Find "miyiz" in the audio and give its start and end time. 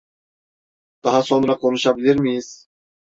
2.19-2.69